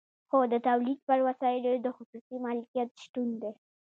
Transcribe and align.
خو 0.29 0.37
د 0.51 0.53
تولید 0.67 0.99
پر 1.07 1.19
وسایلو 1.27 1.71
د 1.81 1.87
خصوصي 1.97 2.35
مالکیت 2.45 2.89
شتون 3.03 3.29
دی 3.41 3.51